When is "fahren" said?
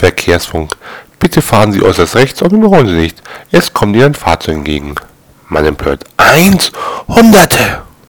1.42-1.72